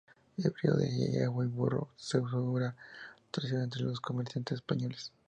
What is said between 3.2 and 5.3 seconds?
tradicional entre los comerciantes españoles.